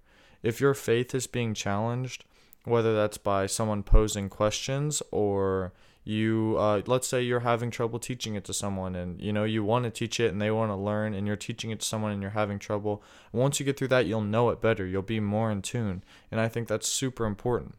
If 0.44 0.62
your 0.62 0.76
faith 0.76 1.16
is 1.16 1.26
being 1.26 1.56
challenged, 1.56 2.24
whether 2.64 2.96
that's 2.96 3.18
by 3.18 3.48
someone 3.48 3.82
posing 3.82 4.30
questions 4.30 5.02
or 5.10 5.74
you 6.08 6.56
uh, 6.58 6.82
let's 6.86 7.08
say 7.08 7.22
you're 7.22 7.42
having 7.42 7.70
trouble 7.70 8.00
teaching 8.00 8.36
it 8.36 8.44
to 8.46 8.54
someone 8.54 8.96
and 8.96 9.20
you 9.22 9.34
know 9.34 9.44
you 9.44 9.64
want 9.64 9.84
to 9.84 9.92
teach 9.92 10.20
it 10.20 10.32
and 10.32 10.42
they 10.42 10.52
want 10.52 10.72
to 10.72 10.76
learn 10.76 11.14
and 11.14 11.28
you're 11.28 11.36
teaching 11.36 11.72
it 11.72 11.80
to 11.80 11.86
someone 11.86 12.12
and 12.12 12.22
you're 12.22 12.32
having 12.32 12.60
trouble 12.60 13.04
once 13.32 13.60
you 13.60 13.66
get 13.66 13.78
through 13.78 13.88
that 13.88 14.06
you'll 14.06 14.22
know 14.22 14.50
it 14.50 14.62
better 14.62 14.86
you'll 14.86 15.02
be 15.02 15.20
more 15.20 15.52
in 15.52 15.62
tune 15.62 16.04
and 16.32 16.40
i 16.40 16.48
think 16.48 16.68
that's 16.68 16.88
super 16.88 17.26
important 17.26 17.76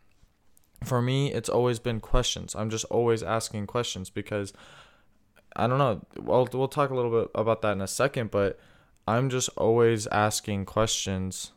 for 0.85 1.00
me 1.00 1.32
it's 1.32 1.49
always 1.49 1.78
been 1.78 2.00
questions 2.00 2.54
i'm 2.54 2.68
just 2.68 2.85
always 2.87 3.23
asking 3.23 3.66
questions 3.66 4.11
because 4.11 4.52
i 5.56 5.66
don't 5.66 5.78
know 5.78 6.04
well 6.20 6.47
we'll 6.52 6.68
talk 6.68 6.90
a 6.90 6.94
little 6.94 7.23
bit 7.23 7.30
about 7.35 7.62
that 7.62 7.73
in 7.73 7.80
a 7.80 7.88
second 7.88 8.30
but 8.30 8.58
I'm 9.08 9.30
just 9.30 9.49
always 9.56 10.06
asking 10.08 10.66
questions. 10.66 11.52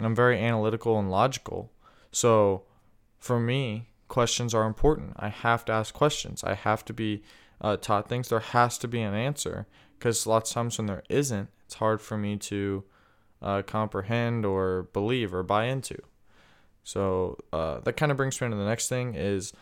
I'm 0.00 0.14
very 0.14 0.38
analytical 0.38 0.96
and 0.96 1.10
logical. 1.10 1.72
So 2.12 2.62
for 3.18 3.40
me, 3.40 3.88
questions 4.14 4.54
are 4.54 4.64
important. 4.64 5.12
I 5.16 5.28
have 5.28 5.64
to 5.64 5.72
ask 5.72 5.92
questions. 5.92 6.44
I 6.44 6.54
have 6.54 6.84
to 6.84 6.92
be 6.92 7.24
uh, 7.60 7.76
taught 7.76 8.08
things. 8.08 8.28
There 8.28 8.38
has 8.38 8.78
to 8.78 8.86
be 8.86 9.00
an 9.00 9.12
answer 9.12 9.66
because 9.98 10.24
lots 10.24 10.50
of 10.50 10.54
times 10.54 10.78
when 10.78 10.86
there 10.86 11.02
isn't, 11.08 11.48
it's 11.64 11.74
hard 11.74 12.00
for 12.00 12.16
me 12.16 12.36
to 12.36 12.84
uh, 13.42 13.62
comprehend 13.62 14.46
or 14.46 14.84
believe 14.92 15.34
or 15.34 15.42
buy 15.42 15.64
into. 15.64 15.98
So 16.84 17.38
uh, 17.52 17.80
that 17.80 17.96
kind 17.96 18.12
of 18.12 18.16
brings 18.16 18.40
me 18.40 18.48
to 18.48 18.54
the 18.54 18.64
next 18.64 18.88
thing: 18.88 19.16
is 19.16 19.52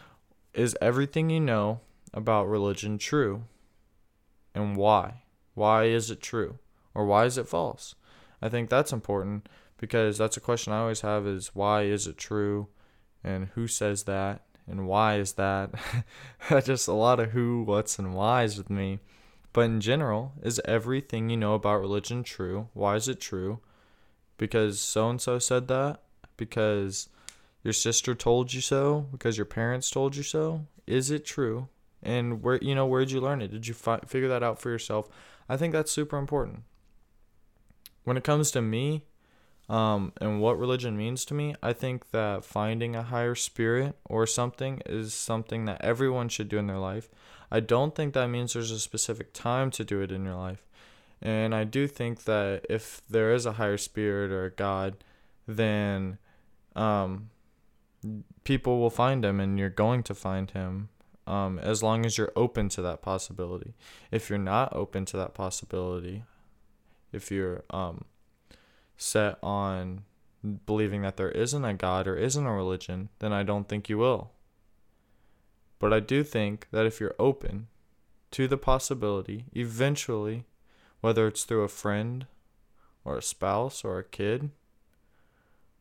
is 0.52 0.76
everything 0.82 1.30
you 1.30 1.40
know 1.40 1.80
about 2.12 2.47
religion 2.47 2.99
true, 2.99 3.44
and 4.54 4.76
why? 4.76 5.23
Why 5.54 5.85
is 5.85 6.11
it 6.11 6.21
true, 6.21 6.59
or 6.94 7.06
why 7.06 7.25
is 7.25 7.38
it 7.38 7.49
false? 7.49 7.94
I 8.42 8.50
think 8.50 8.68
that's 8.68 8.92
important 8.92 9.49
because 9.78 10.18
that's 10.18 10.37
a 10.37 10.47
question 10.49 10.75
I 10.75 10.80
always 10.80 11.00
have: 11.00 11.26
is 11.26 11.54
why 11.54 11.85
is 11.85 12.06
it 12.06 12.18
true, 12.18 12.68
and 13.24 13.48
who 13.54 13.66
says 13.66 14.04
that, 14.04 14.42
and 14.66 14.86
why 14.86 15.16
is 15.16 15.34
that? 15.34 15.70
Just 16.64 16.88
a 16.88 16.92
lot 16.92 17.20
of 17.20 17.30
who, 17.30 17.62
what's, 17.62 17.98
and 17.98 18.14
whys 18.14 18.56
with 18.56 18.70
me. 18.70 19.00
But 19.52 19.62
in 19.62 19.80
general, 19.80 20.32
is 20.42 20.60
everything 20.64 21.28
you 21.28 21.36
know 21.36 21.54
about 21.54 21.80
religion 21.80 22.22
true? 22.22 22.68
Why 22.72 22.96
is 22.96 23.08
it 23.08 23.20
true? 23.20 23.60
Because 24.38 24.80
so 24.80 25.10
and 25.10 25.20
so 25.20 25.38
said 25.38 25.68
that? 25.68 26.00
Because 26.36 27.08
your 27.62 27.74
sister 27.74 28.14
told 28.14 28.54
you 28.54 28.60
so? 28.60 29.06
Because 29.12 29.36
your 29.36 29.44
parents 29.44 29.90
told 29.90 30.16
you 30.16 30.22
so? 30.22 30.66
Is 30.86 31.10
it 31.10 31.24
true? 31.24 31.68
And 32.02 32.42
where 32.42 32.58
you 32.62 32.74
know 32.74 32.86
where 32.86 33.00
did 33.00 33.12
you 33.12 33.20
learn 33.20 33.42
it? 33.42 33.52
Did 33.52 33.68
you 33.68 33.74
fi- 33.74 34.00
figure 34.06 34.28
that 34.28 34.42
out 34.42 34.60
for 34.60 34.70
yourself? 34.70 35.08
I 35.48 35.56
think 35.56 35.72
that's 35.72 35.92
super 35.92 36.18
important. 36.18 36.62
When 38.04 38.16
it 38.16 38.24
comes 38.24 38.50
to 38.52 38.62
me, 38.62 39.04
um, 39.72 40.12
and 40.20 40.42
what 40.42 40.58
religion 40.58 40.98
means 40.98 41.24
to 41.24 41.34
me, 41.34 41.54
I 41.62 41.72
think 41.72 42.10
that 42.10 42.44
finding 42.44 42.94
a 42.94 43.02
higher 43.02 43.34
spirit 43.34 43.96
or 44.04 44.26
something 44.26 44.82
is 44.84 45.14
something 45.14 45.64
that 45.64 45.82
everyone 45.82 46.28
should 46.28 46.50
do 46.50 46.58
in 46.58 46.66
their 46.66 46.78
life. 46.78 47.08
I 47.50 47.60
don't 47.60 47.94
think 47.94 48.12
that 48.12 48.28
means 48.28 48.52
there's 48.52 48.70
a 48.70 48.78
specific 48.78 49.32
time 49.32 49.70
to 49.70 49.82
do 49.82 50.02
it 50.02 50.12
in 50.12 50.26
your 50.26 50.34
life. 50.34 50.66
And 51.22 51.54
I 51.54 51.64
do 51.64 51.86
think 51.86 52.24
that 52.24 52.66
if 52.68 53.00
there 53.08 53.32
is 53.32 53.46
a 53.46 53.52
higher 53.52 53.78
spirit 53.78 54.30
or 54.30 54.44
a 54.44 54.50
God, 54.50 54.96
then 55.48 56.18
um, 56.76 57.30
people 58.44 58.78
will 58.78 58.90
find 58.90 59.24
him 59.24 59.40
and 59.40 59.58
you're 59.58 59.70
going 59.70 60.02
to 60.02 60.14
find 60.14 60.50
him 60.50 60.90
um, 61.26 61.58
as 61.60 61.82
long 61.82 62.04
as 62.04 62.18
you're 62.18 62.32
open 62.36 62.68
to 62.70 62.82
that 62.82 63.00
possibility. 63.00 63.72
If 64.10 64.28
you're 64.28 64.38
not 64.38 64.76
open 64.76 65.06
to 65.06 65.16
that 65.16 65.32
possibility, 65.32 66.24
if 67.10 67.30
you're 67.30 67.64
um, 67.70 68.04
set 69.02 69.38
on 69.42 70.04
believing 70.66 71.02
that 71.02 71.16
there 71.16 71.30
isn't 71.30 71.64
a 71.64 71.75
God 71.75 72.06
or 72.06 72.16
isn't 72.16 72.47
a 72.47 72.52
religion, 72.52 73.09
then 73.18 73.32
I 73.32 73.42
don't 73.42 73.68
think 73.68 73.88
you 73.88 73.99
will. 73.99 74.30
But 75.78 75.92
I 75.92 76.00
do 76.00 76.23
think 76.23 76.68
that 76.71 76.87
if 76.87 77.00
you're 77.00 77.14
open 77.18 77.68
to 78.32 78.49
the 78.49 78.56
possibility, 78.56 79.47
eventually, 79.52 80.44
whether 81.00 81.26
it's 81.26 81.44
through 81.44 81.62
a 81.62 81.68
friend 81.68 82.26
or 83.04 83.18
a 83.18 83.23
spouse 83.23 83.85
or 83.85 83.99
a 83.99 84.04
kid 84.04 84.50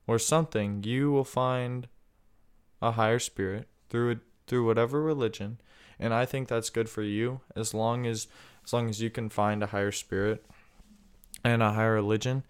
or 0.07 0.17
something, 0.17 0.83
you 0.83 1.11
will 1.11 1.23
find 1.23 1.87
a 2.81 2.91
higher 2.91 3.19
spirit 3.19 3.67
through 3.89 4.19
through 4.47 4.65
whatever 4.65 5.01
religion, 5.01 5.59
and 5.99 6.13
I 6.13 6.25
think 6.25 6.47
that's 6.47 6.69
good 6.69 6.89
for 6.89 7.03
you 7.03 7.41
as 7.55 7.73
long 7.73 8.05
as 8.05 8.27
as 8.65 8.73
long 8.73 8.89
as 8.89 9.01
you 9.01 9.09
can 9.09 9.29
find 9.29 9.63
a 9.63 9.67
higher 9.67 9.91
spirit 9.91 10.43
and 11.43 11.61
a 11.63 11.71
higher 11.71 11.93
religion 11.93 12.43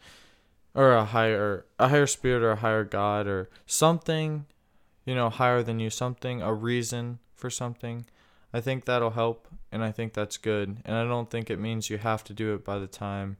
or 0.73 0.93
a 0.93 1.05
higher 1.05 1.65
a 1.79 1.89
higher 1.89 2.07
spirit 2.07 2.43
or 2.43 2.51
a 2.51 2.57
higher 2.57 2.83
god 2.83 3.27
or 3.27 3.49
something 3.65 4.45
you 5.05 5.15
know 5.15 5.29
higher 5.29 5.63
than 5.63 5.79
you 5.79 5.89
something 5.89 6.41
a 6.41 6.53
reason 6.53 7.19
for 7.35 7.49
something 7.49 8.05
i 8.53 8.61
think 8.61 8.85
that'll 8.85 9.11
help 9.11 9.47
and 9.71 9.83
i 9.83 9.91
think 9.91 10.13
that's 10.13 10.37
good. 10.37 10.77
And 10.85 10.95
i 10.95 11.03
don't 11.03 11.29
think 11.29 11.49
it 11.49 11.59
means 11.59 11.89
you 11.89 11.97
have 11.97 12.23
to 12.25 12.33
do 12.33 12.53
it 12.53 12.63
by 12.63 12.79
the 12.79 12.87
time 12.87 13.37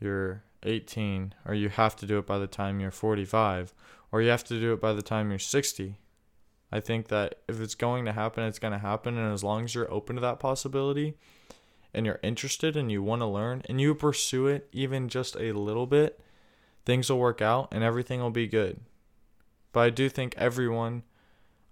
you're 0.00 0.42
18 0.62 1.34
or 1.46 1.54
you 1.54 1.68
have 1.68 1.96
to 1.96 2.06
do 2.06 2.18
it 2.18 2.26
by 2.26 2.38
the 2.38 2.46
time 2.46 2.80
you're 2.80 2.90
45 2.90 3.74
or 4.12 4.20
you 4.22 4.30
have 4.30 4.44
to 4.44 4.58
do 4.60 4.72
it 4.72 4.80
by 4.80 4.92
the 4.92 5.02
time 5.02 5.30
you're 5.30 5.38
60 5.38 5.98
i 6.72 6.80
think 6.80 7.08
that 7.08 7.36
if 7.48 7.60
it's 7.60 7.74
going 7.74 8.04
to 8.04 8.12
happen 8.12 8.44
it's 8.44 8.58
going 8.58 8.72
to 8.72 8.78
happen 8.78 9.16
and 9.16 9.32
as 9.32 9.44
long 9.44 9.64
as 9.64 9.74
you're 9.74 9.92
open 9.92 10.16
to 10.16 10.22
that 10.22 10.40
possibility 10.40 11.16
and 11.92 12.06
you're 12.06 12.20
interested 12.22 12.76
and 12.76 12.90
you 12.90 13.02
want 13.02 13.22
to 13.22 13.26
learn 13.26 13.62
and 13.68 13.80
you 13.80 13.94
pursue 13.94 14.46
it 14.46 14.68
even 14.72 15.08
just 15.08 15.36
a 15.36 15.52
little 15.52 15.86
bit, 15.86 16.20
things 16.84 17.10
will 17.10 17.18
work 17.18 17.42
out 17.42 17.68
and 17.72 17.82
everything 17.82 18.20
will 18.20 18.30
be 18.30 18.46
good. 18.46 18.80
But 19.72 19.80
I 19.80 19.90
do 19.90 20.08
think 20.08 20.34
everyone, 20.36 21.02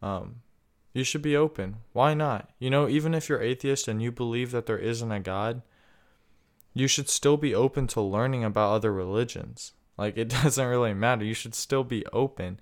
um, 0.03 0.37
you 0.93 1.05
should 1.05 1.23
be 1.23 1.37
open. 1.37 1.77
Why 1.93 2.15
not? 2.15 2.51
You 2.59 2.71
know, 2.71 2.89
even 2.89 3.15
if 3.15 3.29
you're 3.29 3.43
atheist 3.43 3.89
and 3.89 4.03
you 4.03 4.11
believe 4.11 4.51
that 4.53 4.67
there 4.67 4.79
isn't 4.79 5.13
a 5.13 5.21
God, 5.21 5.63
you 6.75 6.87
should 6.87 7.09
still 7.09 7.37
be 7.37 7.55
open 7.55 7.87
to 7.89 8.01
learning 8.01 8.45
about 8.45 8.73
other 8.73 8.93
religions. 8.93 9.73
Like, 9.97 10.17
it 10.17 10.29
doesn't 10.43 10.67
really 10.67 10.95
matter. 10.95 11.25
You 11.25 11.35
should 11.35 11.55
still 11.55 11.85
be 11.85 12.07
open. 12.13 12.61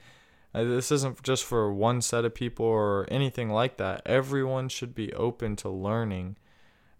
Uh, 0.55 0.65
this 0.65 0.91
isn't 0.91 1.23
just 1.23 1.45
for 1.45 1.73
one 1.73 2.01
set 2.01 2.25
of 2.25 2.35
people 2.35 2.65
or 2.65 3.07
anything 3.11 3.51
like 3.51 3.77
that. 3.77 4.03
Everyone 4.07 4.69
should 4.69 4.95
be 4.95 5.13
open 5.13 5.55
to 5.57 5.69
learning 5.69 6.37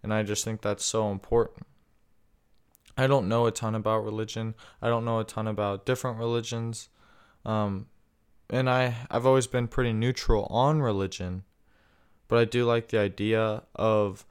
and 0.07 0.13
I 0.13 0.23
just 0.23 0.45
think 0.45 0.61
that's 0.61 0.85
so 0.85 1.11
important. 1.11 1.67
I 2.97 3.07
don't 3.07 3.27
know 3.27 3.45
a 3.45 3.51
ton 3.51 3.75
about 3.75 4.05
religion. 4.05 4.55
I 4.81 4.87
don't 4.87 5.03
know 5.03 5.19
a 5.19 5.25
ton 5.25 5.47
about 5.47 5.85
different 5.85 6.17
religions. 6.17 6.87
Um, 7.43 7.87
and 8.49 8.69
I, 8.69 8.95
I've 9.11 9.25
always 9.25 9.47
been 9.47 9.67
pretty 9.67 9.91
neutral 9.91 10.45
on 10.45 10.81
religion. 10.81 11.43
But 12.29 12.39
I 12.39 12.45
do 12.45 12.63
like 12.63 12.87
the 12.87 12.99
idea 12.99 13.63
of 13.75 14.25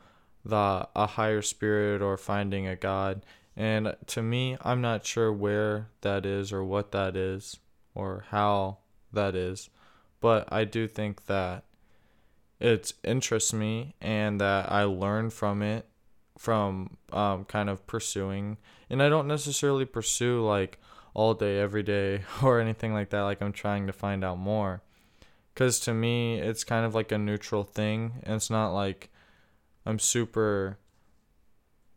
the 0.47 0.89
a 0.97 1.07
higher 1.09 1.43
spirit 1.43 2.01
or 2.01 2.17
finding 2.17 2.67
a 2.67 2.75
God. 2.75 3.27
And 3.55 3.95
to 4.07 4.23
me, 4.23 4.57
I'm 4.63 4.81
not 4.81 5.05
sure 5.05 5.31
where 5.31 5.91
that 6.01 6.25
is 6.25 6.55
or 6.55 6.65
what 6.65 6.93
that 6.93 7.17
is 7.17 7.59
or 7.95 8.25
how 8.31 8.79
that 9.13 9.35
is. 9.35 9.69
But 10.23 10.51
I 10.51 10.65
do 10.65 10.89
think 10.89 11.27
that 11.27 11.65
it 12.61 12.93
interests 13.05 13.53
me 13.53 13.95
and 14.01 14.41
that 14.41 14.71
I 14.71 14.85
learn 14.85 15.31
from 15.31 15.63
it 15.63 15.87
from 16.39 16.97
um, 17.13 17.45
kind 17.45 17.69
of 17.69 17.87
pursuing. 17.87 18.59
And 18.91 19.03
I 19.03 19.09
don't 19.09 19.29
necessarily 19.29 19.85
pursue 19.85 20.45
like 20.45 20.79
all 21.15 21.35
day, 21.35 21.59
every 21.61 21.83
day, 21.83 22.23
or 22.43 22.61
anything 22.61 22.93
like 22.93 23.11
that. 23.11 23.23
Like 23.23 23.43
I'm 23.43 23.53
trying 23.53 23.87
to 23.87 23.93
find 23.93 24.25
out 24.25 24.39
more. 24.39 24.83
Because 25.55 25.81
to 25.81 25.95
me, 25.95 26.39
it's 26.39 26.65
kind 26.65 26.85
of 26.85 26.95
like 26.95 27.13
a 27.13 27.19
neutral 27.19 27.65
thing. 27.65 28.21
And 28.23 28.37
it's 28.37 28.51
not 28.51 28.73
like 28.73 29.11
I'm 29.87 29.99
super 29.99 30.79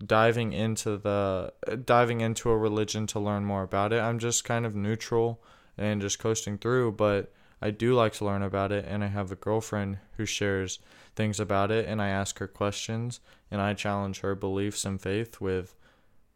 diving 0.05 0.53
into 0.53 0.97
the 0.97 1.51
diving 1.83 2.21
into 2.21 2.49
a 2.49 2.57
religion 2.57 3.05
to 3.07 3.19
learn 3.19 3.43
more 3.43 3.63
about 3.63 3.91
it. 3.91 3.99
I'm 3.99 4.19
just 4.19 4.45
kind 4.45 4.65
of 4.65 4.75
neutral 4.75 5.43
and 5.77 5.99
just 6.01 6.19
coasting 6.19 6.57
through, 6.57 6.93
but 6.93 7.33
I 7.61 7.71
do 7.71 7.93
like 7.93 8.13
to 8.13 8.25
learn 8.25 8.41
about 8.41 8.71
it, 8.71 8.85
and 8.87 9.03
I 9.03 9.07
have 9.07 9.31
a 9.31 9.35
girlfriend 9.35 9.97
who 10.17 10.25
shares 10.25 10.79
things 11.15 11.39
about 11.39 11.71
it, 11.71 11.85
and 11.87 12.01
I 12.01 12.07
ask 12.07 12.39
her 12.39 12.47
questions, 12.47 13.19
and 13.51 13.61
I 13.61 13.73
challenge 13.73 14.21
her 14.21 14.35
beliefs 14.35 14.85
and 14.85 15.01
faith 15.01 15.41
with 15.41 15.75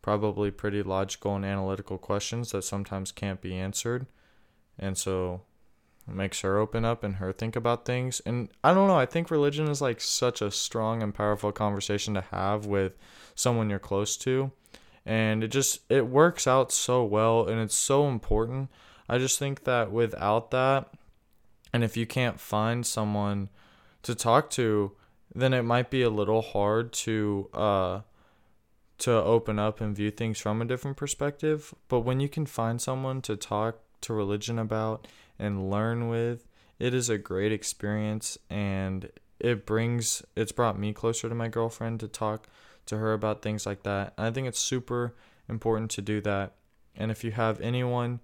probably 0.02 0.52
pretty 0.52 0.84
logical 0.84 1.36
and 1.36 1.46
analytical 1.46 1.98
questions 1.98 2.52
that 2.52 2.64
sometimes 2.64 3.12
can't 3.12 3.42
be 3.42 3.56
answered. 3.56 4.06
And 4.78 4.98
so 4.98 5.42
it 6.08 6.14
makes 6.14 6.42
her 6.42 6.58
open 6.58 6.84
up 6.84 7.04
and 7.04 7.16
her 7.16 7.32
think 7.32 7.56
about 7.56 7.86
things. 7.86 8.20
And 8.26 8.50
I 8.64 8.74
don't 8.74 8.90
know, 8.90 9.00
I 9.00 9.06
think 9.06 9.32
religion 9.32 9.70
is 9.70 9.82
like 9.82 10.02
such 10.02 10.42
a 10.42 10.52
strong 10.52 11.02
and 11.02 11.16
powerful 11.16 11.52
conversation 11.52 12.14
to 12.16 12.22
have 12.22 12.66
with 12.66 12.98
someone 13.34 13.70
you're 13.70 13.80
close 13.80 14.18
to. 14.18 14.52
And 15.06 15.44
it 15.44 15.50
just 15.50 15.80
it 15.90 16.08
works 16.08 16.48
out 16.48 16.72
so 16.72 17.04
well 17.04 17.48
and 17.48 17.60
it's 17.62 17.76
so 17.76 18.08
important. 18.08 18.70
I 19.08 19.18
just 19.18 19.40
think 19.40 19.64
that 19.64 19.92
without 19.92 20.52
that, 20.52 20.90
and 21.74 21.84
if 21.84 21.98
you 21.98 22.06
can't 22.06 22.40
find 22.40 22.86
someone 22.86 23.50
to 24.04 24.14
talk 24.14 24.50
to, 24.52 24.92
then 25.34 25.54
it 25.54 25.64
might 25.64 25.90
be 25.90 26.04
a 26.04 26.10
little 26.10 26.42
hard 26.42 26.94
to 26.94 27.50
uh 27.54 28.02
to 29.00 29.12
open 29.12 29.60
up 29.60 29.82
and 29.82 29.96
view 29.96 30.12
things 30.12 30.40
from 30.40 30.62
a 30.62 30.66
different 30.66 30.96
perspective. 30.96 31.74
But 31.90 32.02
when 32.02 32.20
you 32.20 32.30
can 32.30 32.46
find 32.46 32.80
someone 32.80 33.22
to 33.24 33.36
talk 33.36 33.80
to 34.02 34.14
religion 34.14 34.60
about 34.60 35.08
and 35.38 35.70
learn 35.70 36.08
with, 36.08 36.48
it 36.80 36.94
is 36.94 37.10
a 37.10 37.18
great 37.18 37.52
experience 37.52 38.38
and 38.50 39.10
it 39.40 39.66
brings 39.66 40.24
it's 40.36 40.52
brought 40.52 40.80
me 40.80 40.94
closer 40.94 41.28
to 41.28 41.36
my 41.36 41.48
girlfriend 41.48 42.00
to 42.02 42.08
talk 42.08 42.48
to 42.86 42.98
her 42.98 43.14
about 43.14 43.42
things 43.42 43.66
like 43.66 43.84
that. 43.84 44.14
I 44.18 44.30
think 44.32 44.48
it's 44.48 44.60
super 44.60 45.16
important 45.50 45.92
to 45.92 46.02
do 46.02 46.22
that. 46.22 46.54
And 46.96 47.12
if 47.12 47.24
you 47.24 47.32
have 47.32 47.60
anyone 47.62 48.20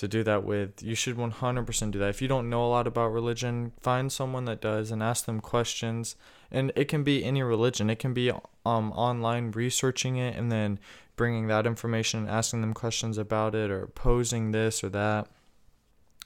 to 0.00 0.08
do 0.08 0.24
that 0.24 0.44
with, 0.44 0.82
you 0.82 0.94
should 0.94 1.16
100% 1.16 1.90
do 1.90 1.98
that. 1.98 2.08
If 2.08 2.22
you 2.22 2.28
don't 2.28 2.48
know 2.48 2.64
a 2.64 2.70
lot 2.70 2.86
about 2.86 3.12
religion, 3.12 3.72
find 3.80 4.10
someone 4.10 4.46
that 4.46 4.62
does 4.62 4.90
and 4.90 5.02
ask 5.02 5.26
them 5.26 5.40
questions. 5.40 6.16
And 6.50 6.72
it 6.74 6.86
can 6.86 7.04
be 7.04 7.22
any 7.22 7.42
religion. 7.42 7.90
It 7.90 7.98
can 7.98 8.14
be 8.14 8.32
um 8.64 8.92
online 8.92 9.50
researching 9.50 10.16
it 10.16 10.36
and 10.36 10.50
then 10.50 10.78
bringing 11.16 11.48
that 11.48 11.66
information 11.66 12.20
and 12.20 12.30
asking 12.30 12.62
them 12.62 12.72
questions 12.72 13.18
about 13.18 13.54
it 13.54 13.70
or 13.70 13.88
posing 13.88 14.52
this 14.52 14.82
or 14.82 14.88
that 14.88 15.28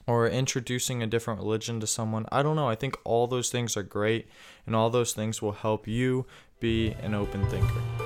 or 0.06 0.28
introducing 0.28 1.02
a 1.02 1.06
different 1.08 1.40
religion 1.40 1.80
to 1.80 1.86
someone. 1.86 2.26
I 2.30 2.44
don't 2.44 2.56
know. 2.56 2.68
I 2.68 2.76
think 2.76 2.96
all 3.02 3.26
those 3.26 3.50
things 3.50 3.76
are 3.76 3.82
great 3.82 4.28
and 4.66 4.76
all 4.76 4.88
those 4.88 5.14
things 5.14 5.42
will 5.42 5.52
help 5.52 5.88
you 5.88 6.26
be 6.60 6.92
an 7.02 7.12
open 7.12 7.44
thinker. 7.50 8.03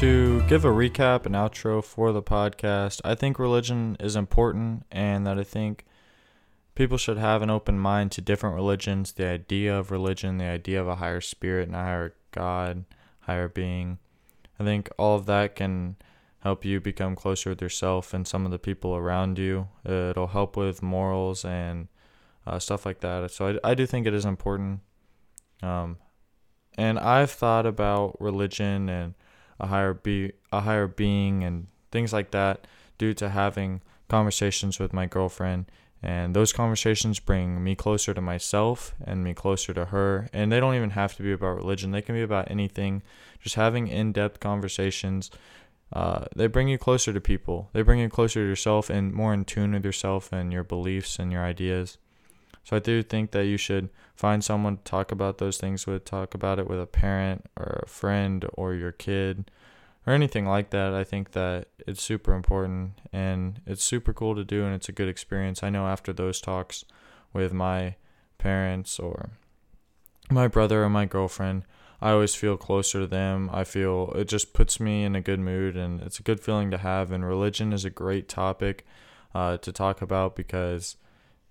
To 0.00 0.40
give 0.48 0.64
a 0.64 0.68
recap 0.68 1.26
and 1.26 1.34
outro 1.34 1.84
for 1.84 2.10
the 2.10 2.22
podcast, 2.22 3.02
I 3.04 3.14
think 3.14 3.38
religion 3.38 3.98
is 4.00 4.16
important 4.16 4.86
and 4.90 5.26
that 5.26 5.38
I 5.38 5.44
think 5.44 5.84
people 6.74 6.96
should 6.96 7.18
have 7.18 7.42
an 7.42 7.50
open 7.50 7.78
mind 7.78 8.10
to 8.12 8.22
different 8.22 8.56
religions, 8.56 9.12
the 9.12 9.26
idea 9.26 9.78
of 9.78 9.90
religion, 9.90 10.38
the 10.38 10.46
idea 10.46 10.80
of 10.80 10.88
a 10.88 10.94
higher 10.94 11.20
spirit 11.20 11.68
and 11.68 11.76
a 11.76 11.80
higher 11.80 12.14
God, 12.30 12.86
higher 13.20 13.46
being. 13.46 13.98
I 14.58 14.64
think 14.64 14.88
all 14.96 15.16
of 15.16 15.26
that 15.26 15.54
can 15.54 15.96
help 16.38 16.64
you 16.64 16.80
become 16.80 17.14
closer 17.14 17.50
with 17.50 17.60
yourself 17.60 18.14
and 18.14 18.26
some 18.26 18.46
of 18.46 18.52
the 18.52 18.58
people 18.58 18.96
around 18.96 19.38
you. 19.38 19.68
It'll 19.84 20.28
help 20.28 20.56
with 20.56 20.82
morals 20.82 21.44
and 21.44 21.88
uh, 22.46 22.58
stuff 22.58 22.86
like 22.86 23.00
that. 23.00 23.32
So 23.32 23.58
I, 23.62 23.72
I 23.72 23.74
do 23.74 23.84
think 23.84 24.06
it 24.06 24.14
is 24.14 24.24
important. 24.24 24.80
Um, 25.62 25.98
and 26.78 26.98
I've 26.98 27.30
thought 27.30 27.66
about 27.66 28.16
religion 28.18 28.88
and 28.88 29.14
a 29.60 29.66
higher 29.66 29.94
be 29.94 30.32
a 30.52 30.60
higher 30.60 30.86
being 30.86 31.44
and 31.44 31.66
things 31.90 32.12
like 32.12 32.30
that 32.32 32.66
due 32.98 33.14
to 33.14 33.28
having 33.28 33.80
conversations 34.08 34.78
with 34.78 34.92
my 34.92 35.06
girlfriend. 35.06 35.66
And 36.02 36.34
those 36.34 36.52
conversations 36.52 37.20
bring 37.20 37.62
me 37.62 37.74
closer 37.74 38.14
to 38.14 38.20
myself 38.22 38.94
and 39.04 39.22
me 39.22 39.34
closer 39.34 39.74
to 39.74 39.86
her. 39.86 40.28
And 40.32 40.50
they 40.50 40.58
don't 40.58 40.74
even 40.74 40.90
have 40.90 41.14
to 41.16 41.22
be 41.22 41.32
about 41.32 41.56
religion. 41.56 41.90
They 41.90 42.00
can 42.00 42.14
be 42.14 42.22
about 42.22 42.50
anything. 42.50 43.02
Just 43.38 43.54
having 43.54 43.86
in-depth 43.86 44.40
conversations 44.40 45.30
uh, 45.92 46.26
they 46.36 46.46
bring 46.46 46.68
you 46.68 46.78
closer 46.78 47.12
to 47.12 47.20
people. 47.20 47.68
They 47.72 47.82
bring 47.82 47.98
you 47.98 48.08
closer 48.08 48.40
to 48.40 48.48
yourself 48.48 48.90
and 48.90 49.12
more 49.12 49.34
in 49.34 49.44
tune 49.44 49.72
with 49.72 49.84
yourself 49.84 50.32
and 50.32 50.52
your 50.52 50.62
beliefs 50.62 51.18
and 51.18 51.32
your 51.32 51.42
ideas. 51.42 51.98
So 52.62 52.76
i 52.76 52.78
do 52.78 53.02
think 53.02 53.32
that 53.32 53.46
you 53.46 53.56
should 53.56 53.88
find 54.20 54.44
someone 54.44 54.76
to 54.76 54.82
talk 54.84 55.10
about 55.10 55.38
those 55.38 55.56
things 55.56 55.86
with 55.86 56.04
talk 56.04 56.34
about 56.34 56.58
it 56.58 56.68
with 56.68 56.78
a 56.78 56.84
parent 56.84 57.46
or 57.56 57.80
a 57.82 57.88
friend 57.88 58.44
or 58.52 58.74
your 58.74 58.92
kid 58.92 59.50
or 60.06 60.12
anything 60.12 60.44
like 60.44 60.68
that, 60.68 60.92
I 60.92 61.04
think 61.04 61.32
that 61.32 61.68
it's 61.86 62.02
super 62.02 62.34
important 62.34 63.00
and 63.14 63.62
it's 63.66 63.82
super 63.82 64.12
cool 64.12 64.34
to 64.34 64.44
do 64.44 64.66
and 64.66 64.74
it's 64.74 64.90
a 64.90 64.92
good 64.92 65.08
experience. 65.08 65.62
I 65.62 65.70
know 65.70 65.86
after 65.86 66.12
those 66.12 66.38
talks 66.38 66.84
with 67.32 67.54
my 67.54 67.94
parents 68.36 68.98
or 68.98 69.30
my 70.30 70.48
brother 70.48 70.84
or 70.84 70.90
my 70.90 71.06
girlfriend, 71.06 71.64
I 72.02 72.10
always 72.10 72.34
feel 72.34 72.58
closer 72.58 73.00
to 73.00 73.06
them. 73.06 73.48
I 73.50 73.64
feel 73.64 74.12
it 74.14 74.28
just 74.28 74.52
puts 74.52 74.78
me 74.78 75.02
in 75.02 75.16
a 75.16 75.22
good 75.22 75.40
mood 75.40 75.78
and 75.78 76.02
it's 76.02 76.20
a 76.20 76.22
good 76.22 76.40
feeling 76.40 76.70
to 76.72 76.78
have. 76.78 77.10
And 77.10 77.24
religion 77.24 77.72
is 77.72 77.86
a 77.86 77.90
great 77.90 78.28
topic 78.28 78.86
uh, 79.34 79.56
to 79.56 79.72
talk 79.72 80.02
about 80.02 80.36
because, 80.36 80.96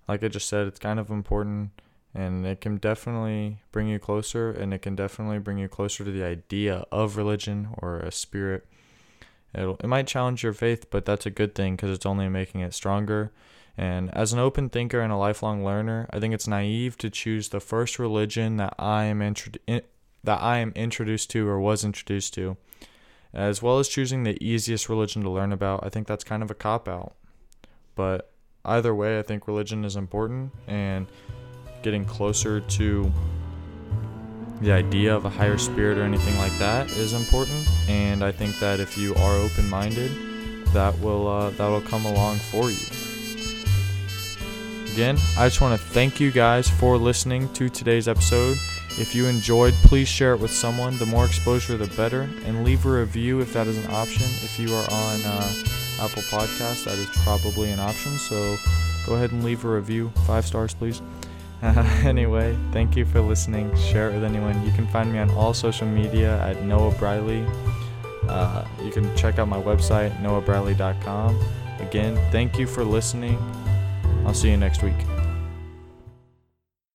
like 0.08 0.24
I 0.24 0.28
just 0.28 0.48
said, 0.48 0.68
it's 0.68 0.78
kind 0.78 1.00
of 1.00 1.10
important 1.10 1.72
and 2.14 2.46
it 2.46 2.62
can 2.62 2.78
definitely 2.78 3.62
bring 3.72 3.88
you 3.88 4.00
closer 4.00 4.52
and 4.52 4.74
it 4.74 4.82
can 4.82 4.96
definitely 4.96 5.40
bring 5.40 5.58
you 5.58 5.68
closer 5.68 6.04
to 6.04 6.12
the 6.12 6.24
idea 6.24 6.86
of 6.92 7.18
religion 7.18 7.70
or 7.78 8.00
a 8.00 8.12
spirit. 8.12 8.66
It'll, 9.54 9.76
it 9.76 9.88
might 9.88 10.08
challenge 10.08 10.44
your 10.44 10.54
faith 10.54 10.90
but 10.90 11.06
that's 11.06 11.26
a 11.26 11.32
good 11.32 11.54
thing 11.56 11.76
because 11.76 11.92
it's 11.92 12.06
only 12.06 12.28
making 12.30 12.62
it 12.62 12.74
stronger. 12.74 13.32
And 13.78 14.14
as 14.14 14.34
an 14.34 14.40
open 14.40 14.70
thinker 14.70 15.00
and 15.00 15.14
a 15.14 15.18
lifelong 15.18 15.64
learner 15.64 16.08
i 16.12 16.20
think 16.20 16.34
it's 16.34 16.48
naive 16.48 16.98
to 16.98 17.10
choose 17.10 17.50
the 17.50 17.60
first 17.60 18.00
religion 18.00 18.58
that 18.58 18.74
i 18.80 19.04
am 19.06 19.22
intro- 19.22 19.54
that 19.68 20.42
i 20.42 20.58
am 20.58 20.72
introduced 20.76 21.30
to 21.32 21.48
or 21.48 21.60
was 21.60 21.86
introduced 21.86 22.34
to. 22.34 22.58
As 23.32 23.62
well 23.62 23.78
as 23.78 23.88
choosing 23.88 24.24
the 24.24 24.44
easiest 24.44 24.90
religion 24.90 25.22
to 25.22 25.30
learn 25.30 25.54
about 25.54 25.86
i 25.86 25.90
think 25.90 26.08
that's 26.08 26.24
kind 26.24 26.42
of 26.42 26.50
a 26.50 26.56
cop 26.56 26.88
out 26.88 27.14
but 27.94 28.32
either 28.66 28.94
way 28.96 29.20
i 29.20 29.22
think 29.22 29.48
religion 29.48 29.86
is 29.86 29.96
important 29.96 30.52
and 30.68 31.06
getting 31.82 32.06
closer 32.06 32.60
to 32.62 33.12
the 34.62 34.72
idea 34.72 35.16
of 35.16 35.26
a 35.26 35.30
higher 35.30 35.58
spirit 35.58 35.98
or 35.98 36.04
anything 36.04 36.38
like 36.38 36.56
that 36.60 36.90
is 36.92 37.14
important. 37.14 37.68
And 37.88 38.24
i 38.24 38.32
think 38.32 38.60
that 38.60 38.80
if 38.80 38.98
you 38.98 39.16
are 39.16 39.36
open-minded 39.36 40.12
that 40.74 40.98
will 41.00 41.28
uh, 41.28 41.50
that 41.52 41.68
will 41.68 41.82
come 41.82 42.06
along 42.06 42.38
for 42.38 42.70
you. 42.70 42.86
Again 44.94 45.18
i 45.38 45.48
just 45.48 45.62
want 45.62 45.80
to 45.80 45.88
thank 45.88 46.20
you 46.20 46.32
guys 46.32 46.70
for 46.70 46.98
listening 46.98 47.52
to 47.54 47.70
today's 47.70 48.08
episode. 48.08 48.58
If 48.98 49.16
you 49.16 49.28
enjoyed 49.28 49.74
please 49.86 50.10
share 50.10 50.34
it 50.34 50.40
with 50.40 50.52
someone. 50.52 50.98
The 50.98 51.06
more 51.06 51.26
exposure 51.26 51.78
the 51.78 51.88
better. 51.96 52.28
And 52.46 52.66
leave 52.66 52.86
a 52.86 52.92
review 52.92 53.40
if 53.40 53.54
that 53.54 53.68
is 53.68 53.78
an 53.78 53.90
option. 53.92 54.24
If 54.24 54.60
you 54.60 54.74
are 54.74 54.92
on 54.92 55.22
uh, 55.24 55.54
apple 56.02 56.24
podcast 56.24 56.86
that 56.86 56.98
is 56.98 57.08
probably 57.24 57.72
an 57.72 57.80
option. 57.80 58.18
So 58.18 58.58
go 59.06 59.16
ahead 59.16 59.32
and 59.32 59.44
leave 59.44 59.64
a 59.64 59.70
review. 59.70 60.12
Five 60.28 60.46
stars 60.46 60.74
please 60.74 61.02
anyway, 62.06 62.58
thank 62.72 62.96
you 62.96 63.06
for 63.06 63.20
listening. 63.20 63.76
Share 63.76 64.10
it 64.10 64.14
with 64.14 64.24
anyone. 64.24 64.66
You 64.66 64.72
can 64.72 64.88
find 64.88 65.12
me 65.12 65.20
on 65.20 65.30
all 65.32 65.54
social 65.54 65.88
media 65.88 66.42
at 66.42 66.64
Noah 66.64 66.92
Briley. 66.92 67.46
Uh, 68.28 68.66
you 68.84 68.92
can 68.92 69.14
check 69.18 69.40
out 69.40 69.48
my 69.48 69.62
website, 69.62 70.16
noahbriley.com. 70.22 71.40
Again, 71.80 72.16
thank 72.32 72.58
you 72.58 72.68
for 72.68 72.84
listening. 72.84 73.38
I'll 74.26 74.34
see 74.34 74.50
you 74.50 74.58
next 74.58 74.84
week. 74.84 75.19